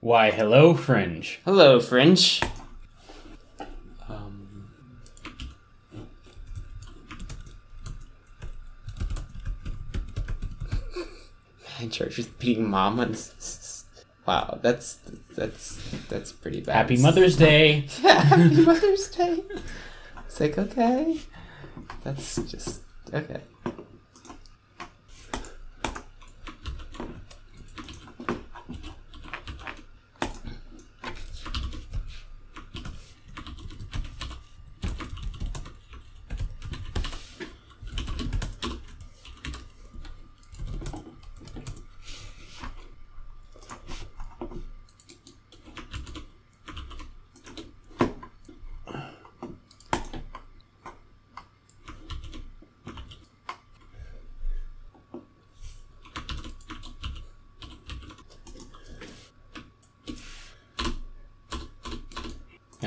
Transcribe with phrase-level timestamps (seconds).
[0.00, 1.40] Why, hello, Fringe.
[1.44, 2.40] Hello, Fringe.
[4.08, 4.70] Um,
[11.80, 13.12] man, George is beating mom on.
[13.12, 13.84] s- s-
[14.26, 14.98] Wow, that's
[15.34, 16.74] that's that's pretty bad.
[16.76, 17.86] Happy Mother's Day.
[18.02, 19.42] Yeah, Happy Mother's Day.
[20.26, 21.18] It's like okay,
[22.04, 22.82] that's just
[23.14, 23.40] okay.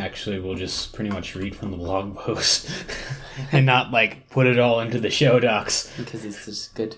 [0.01, 2.67] Actually, we'll just pretty much read from the blog post
[3.51, 5.93] and not like put it all into the show docs.
[5.95, 6.95] Because it's just good.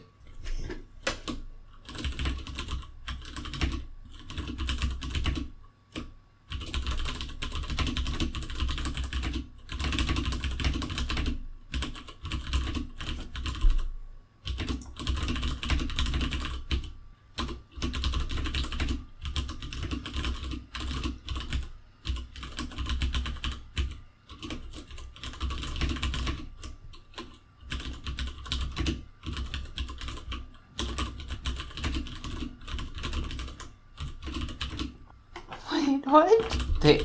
[36.05, 36.81] Wait, what?
[36.81, 37.01] They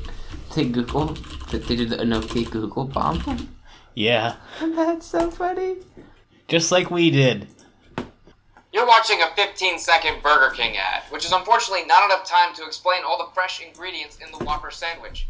[0.54, 1.16] they Google
[1.50, 3.48] they, they did an okay Google bomb.
[3.94, 5.76] Yeah, That's so funny.
[6.46, 7.48] just like we did.
[8.72, 12.64] You're watching a 15 second Burger King ad, which is unfortunately not enough time to
[12.64, 15.26] explain all the fresh ingredients in the Whopper sandwich.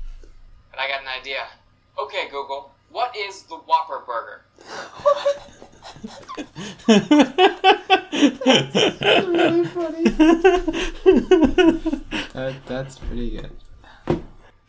[0.71, 1.47] But I got an idea.
[1.99, 4.43] Okay, Google, what is the Whopper burger?
[9.01, 10.05] That's really funny.
[12.89, 13.31] That, that's pretty
[14.07, 14.23] good.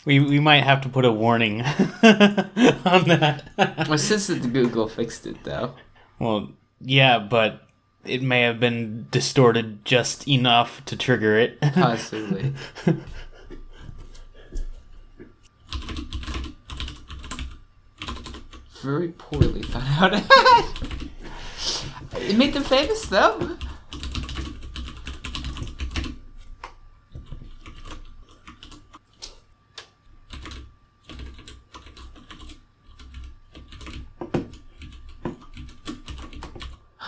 [0.05, 1.61] we we might have to put a warning
[2.03, 3.49] on that.
[3.87, 5.75] Well, since the Google fixed it though.
[6.19, 6.49] well,
[6.81, 7.63] yeah, but
[8.05, 11.61] it may have been distorted just enough to trigger it.
[11.73, 12.53] Possibly.
[18.81, 20.23] Very poorly thought out.
[22.21, 23.57] it made them famous though.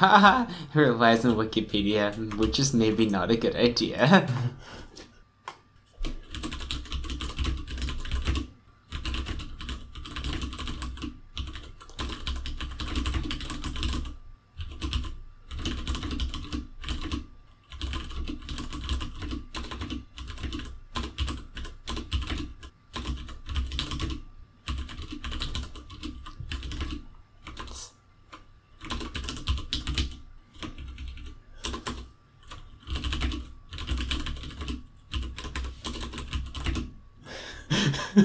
[0.04, 4.28] Haha, relies on Wikipedia, which is maybe not a good idea.
[38.14, 38.24] The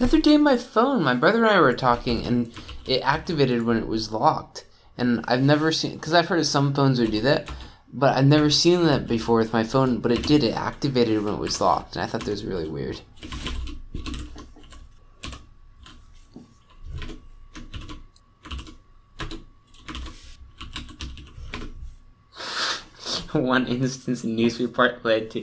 [0.00, 2.52] other day, my phone, my brother and I were talking, and
[2.86, 4.66] it activated when it was locked.
[4.96, 7.50] And I've never seen, because I've heard of some phones would do that,
[7.96, 10.00] but I've never seen that before with my phone.
[10.00, 12.68] But it did, it activated when it was locked, and I thought that was really
[12.68, 13.00] weird.
[23.32, 25.42] One instance in news report led to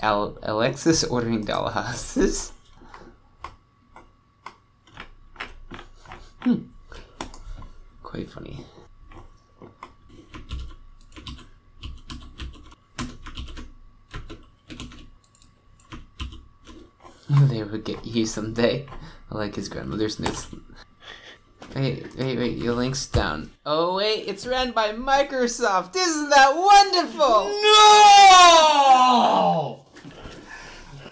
[0.00, 2.52] Al- Alexa's ordering dollhouses.
[6.40, 6.62] Hmm.
[8.02, 8.64] Quite funny.
[17.48, 18.86] they would get you someday.
[19.30, 20.48] I like his grandmother's notes.
[21.76, 23.52] Wait, wait, wait, your link's down.
[23.64, 25.94] Oh, wait, it's ran by Microsoft.
[25.94, 27.44] Isn't that wonderful?
[27.44, 27.70] No!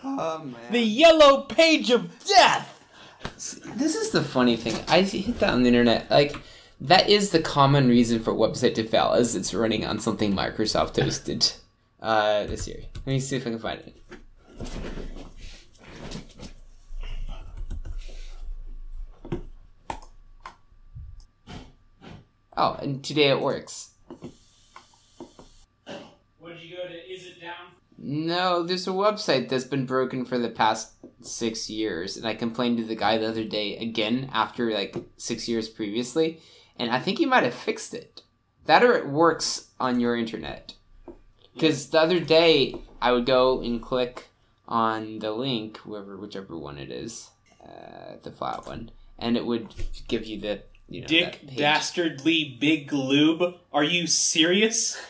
[0.03, 0.73] Oh, man.
[0.73, 2.81] The yellow page of death!
[3.77, 4.83] This is the funny thing.
[4.89, 6.11] I hit that on the internet.
[6.11, 6.37] Like,
[6.81, 10.35] that is the common reason for a website to fail, is it's running on something
[10.35, 11.57] Microsoft hosted.
[12.01, 12.81] Uh, this year.
[12.95, 13.95] Let me see if I can find it.
[22.61, 23.91] Oh, and today it works.
[26.41, 26.93] What did you go to?
[26.93, 27.69] Is it down?
[27.97, 32.79] No, there's a website that's been broken for the past six years, and I complained
[32.79, 36.41] to the guy the other day again after like six years previously,
[36.77, 38.23] and I think he might have fixed it.
[38.67, 40.75] That or it works on your internet.
[41.55, 44.31] Because the other day I would go and click
[44.67, 47.31] on the link, whoever, whichever one it is,
[47.65, 49.73] uh, the flat one, and it would
[50.09, 51.41] give you the you know Dick.
[51.57, 53.57] Dastardly Big Lube.
[53.73, 55.01] Are you serious?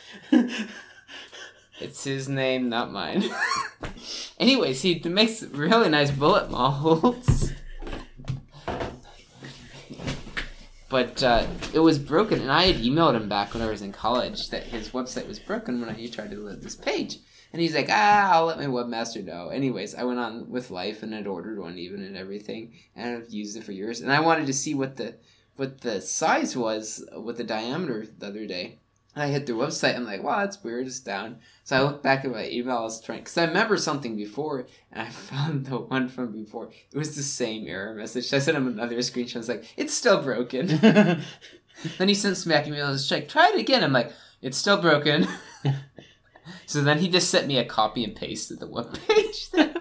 [1.81, 3.25] It's his name, not mine.
[4.39, 7.53] Anyways, he makes really nice bullet molds.
[10.89, 13.93] but uh, it was broken, and I had emailed him back when I was in
[13.93, 17.19] college that his website was broken when I tried to load this page.
[17.53, 19.49] And he's like, ah, I'll let my webmaster know.
[19.49, 23.31] Anyways, I went on with life and had ordered one even and everything, and I've
[23.31, 24.01] used it for years.
[24.01, 25.15] And I wanted to see what the
[25.59, 28.79] what the size was, with the diameter the other day.
[29.15, 29.97] And I hit their website.
[29.97, 30.87] I'm like, wow, that's weird.
[30.87, 31.39] It's down.
[31.65, 32.77] So I look back at my email.
[32.77, 36.71] I was trying because I remember something before, and I found the one from before.
[36.93, 38.33] It was the same error message.
[38.33, 39.37] I sent him another screenshot.
[39.37, 40.67] I was like, it's still broken.
[40.79, 41.25] then
[41.99, 42.87] he sends me back an email.
[42.87, 43.83] I was like, try it again.
[43.83, 45.27] I'm like, it's still broken.
[46.67, 49.75] so then he just sent me a copy and paste of the webpage.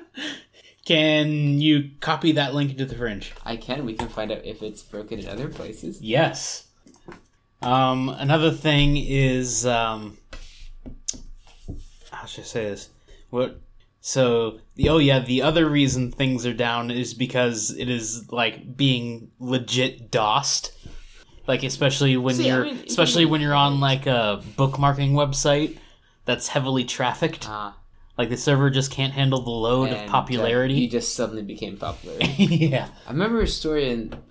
[0.88, 3.34] Can you copy that link into the fringe?
[3.44, 3.86] I can.
[3.86, 6.01] We can find out if it's broken in other places.
[6.01, 6.66] Yes.
[7.62, 10.18] Um, another thing is, um,
[12.10, 12.89] how should I say this?
[13.31, 13.60] What?
[14.00, 18.78] So the oh yeah, the other reason things are down is because it is like
[18.78, 20.72] being legit DOSed.
[21.48, 25.80] Like especially when See, you're mean, especially when you're on like a bookmarking website
[26.24, 27.45] that's heavily trafficked.
[27.50, 27.75] Ah,
[28.17, 30.75] Like the server just can't handle the load and, of uh, popularity.
[30.75, 32.17] he just suddenly became popular.
[32.37, 32.87] yeah.
[33.05, 34.21] I remember a story in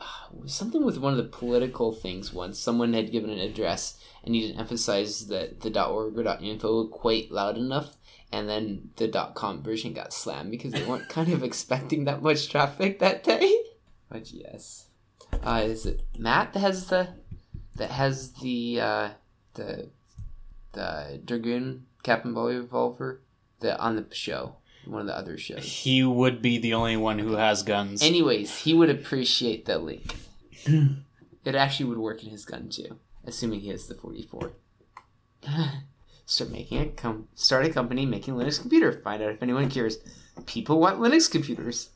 [0.46, 2.58] something with one of the political things once.
[2.58, 7.30] Someone had given an address and he didn't emphasize that the .org or .info quite
[7.30, 7.96] loud enough,
[8.32, 12.48] and then the .com version got slammed because they weren't kind of expecting that much
[12.48, 13.56] traffic that day.
[14.08, 14.86] But yes,
[15.44, 17.08] uh, is it Matt that has the
[17.74, 19.08] that has the uh,
[19.54, 19.88] the
[20.74, 23.22] the Dragoon Captain Bowie revolver
[23.60, 25.64] the on the show, one of the other shows.
[25.64, 28.02] He would be the only one who has guns.
[28.02, 30.16] Anyways, he would appreciate that link.
[30.64, 34.52] it actually would work in his gun too, assuming he has the 44.
[36.28, 38.92] Start making a com- start a company making Linux computer.
[38.92, 39.98] Find out if anyone cares.
[40.44, 41.90] People want Linux computers.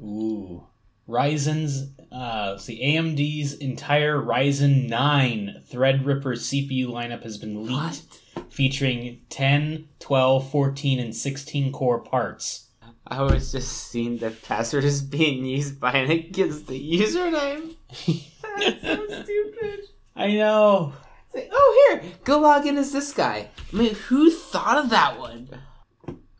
[0.00, 0.64] Ooh.
[1.08, 8.02] Ryzen's, uh, let's see, AMD's entire Ryzen 9 Threadripper CPU lineup has been leaked,
[8.50, 12.66] featuring 10, 12, 14, and 16 core parts.
[13.06, 17.76] I was just seeing the password is being used by and it gives the username.
[17.88, 19.80] That's so stupid.
[20.14, 20.92] I know.
[21.26, 23.48] It's like, oh, here, go log in as this guy.
[23.72, 25.48] I mean, who thought of that one?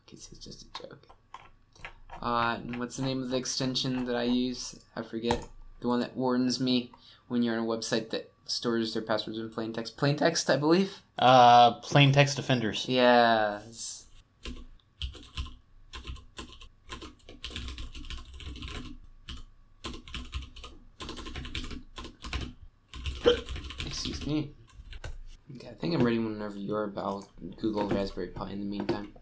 [0.05, 1.07] Guess it's just a joke.
[2.21, 4.79] Uh, and what's the name of the extension that I use?
[4.95, 5.47] I forget.
[5.81, 6.91] The one that warns me
[7.29, 9.95] when you're on a website that stores their passwords in plain text.
[9.95, 11.01] Plain text, I believe.
[11.17, 12.85] Uh, plain text offenders.
[12.87, 14.05] Yes.
[23.85, 24.51] Excuse me.
[25.55, 27.25] Okay, I think I'm ready whenever you're about
[27.57, 29.13] Google Raspberry Pi in the meantime.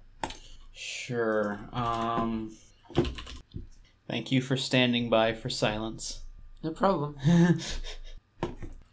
[0.74, 1.60] Sure.
[1.74, 2.56] Um,
[4.08, 6.22] thank you for standing by for silence.
[6.64, 7.18] No problem.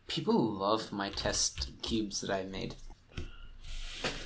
[0.07, 2.77] People love my test cubes that I made.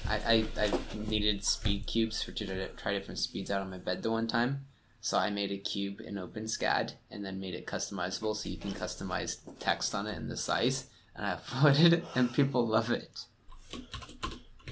[0.08, 3.78] I, I, I needed speed cubes for to try- try different speeds out on my
[3.78, 4.66] bed the one time.
[5.00, 8.72] So I made a cube in OpenSCAD and then made it customizable so you can
[8.72, 10.86] customize text on it and the size.
[11.14, 13.24] And I uploaded it and people love it.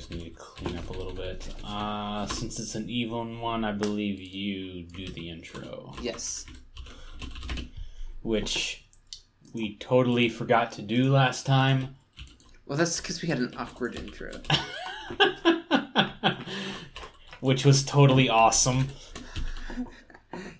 [0.07, 1.49] Just need to clean up a little bit.
[1.65, 5.95] Uh, since it's an even one, I believe you do the intro.
[6.01, 6.45] Yes.
[8.23, 8.85] which
[9.53, 11.97] we totally forgot to do last time.
[12.67, 14.31] Well, that's because we had an awkward intro.
[17.41, 18.89] which was totally awesome.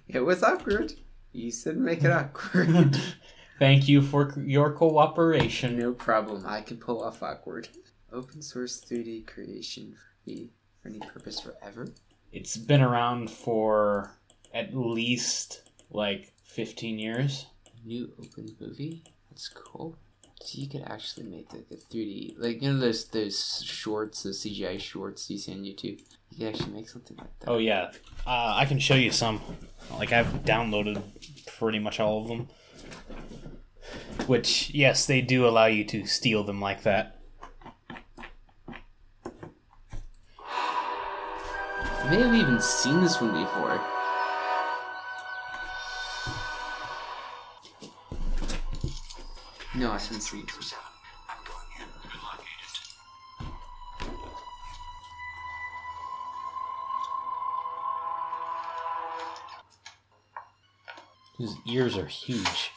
[0.09, 0.95] It was awkward.
[1.33, 2.99] You said make it awkward.
[3.59, 5.79] Thank you for your cooperation.
[5.79, 6.45] No problem.
[6.47, 7.69] I can pull off awkward.
[8.13, 9.95] Open source 3D creation
[10.25, 11.89] free for any purpose forever.
[12.33, 14.13] It's been around for
[14.55, 17.47] at least like 15 years.
[17.85, 19.03] New open movie.
[19.31, 19.97] That's cool.
[20.41, 24.43] So you could actually make like a 3D, like you know those those shorts, those
[24.43, 26.01] CGI shorts you see on YouTube.
[26.31, 27.49] You could actually make something like that.
[27.49, 27.91] Oh yeah,
[28.27, 29.41] uh, I can show you some.
[29.99, 31.03] Like I've downloaded
[31.59, 32.49] pretty much all of them.
[34.27, 37.16] Which yes, they do allow you to steal them like that.
[42.07, 43.81] I may have even seen this one before.
[49.75, 50.75] No, I haven't seen it.
[51.29, 51.87] I'm going in.
[52.05, 52.87] Good luck, Agent.
[61.41, 62.71] His ears are huge.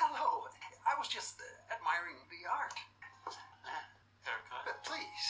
[0.00, 0.44] Hello.
[0.88, 2.72] I was just uh, admiring the art.
[4.22, 4.64] Haircut?
[4.64, 5.24] But please,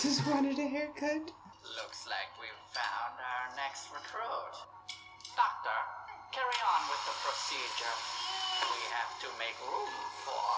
[0.00, 1.28] just wanted a haircut.
[1.76, 4.56] Looks like we've found our next recruit.
[5.36, 5.76] Doctor,
[6.32, 7.96] carry on with the procedure.
[8.64, 9.92] We have to make room
[10.24, 10.56] for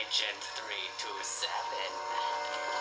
[0.00, 2.71] Agent 327.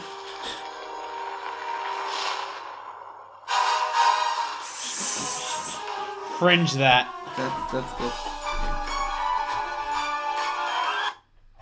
[6.39, 7.13] Fringe that.
[7.38, 8.12] That's that's good.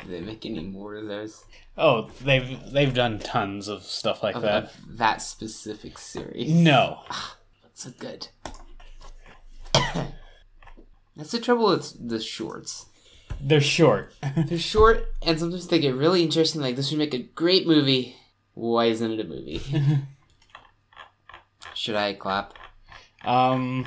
[0.04, 1.44] Do they make any more of those?
[1.78, 4.64] Oh, they've they've done tons of stuff like Of, that.
[4.64, 6.50] of that specific series?
[6.52, 7.00] No.
[7.10, 8.28] Ah, that's so good.
[11.18, 12.86] That's the trouble with the shorts.
[13.44, 14.14] They're short.
[14.48, 16.62] They're short, and sometimes they get really interesting.
[16.62, 18.16] Like this would make a great movie.
[18.54, 19.62] Why isn't it a movie?
[21.74, 22.54] Should I clap?
[23.24, 23.86] um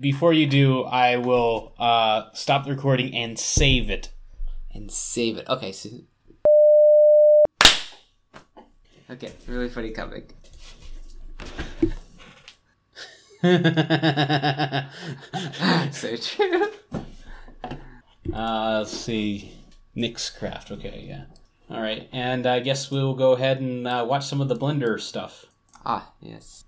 [0.00, 4.10] before you do, I will uh stop the recording and save it.
[4.74, 5.48] and save it.
[5.48, 5.88] Okay, so.
[9.08, 10.32] Okay, really funny comic.
[15.92, 16.66] So true.
[18.32, 19.52] Uh, let's see.
[19.96, 20.70] nixCraft.
[20.72, 21.24] Okay, yeah.
[21.68, 25.00] All right, and I guess we'll go ahead and uh, watch some of the Blender
[25.00, 25.46] stuff.
[25.84, 26.64] Ah, yes.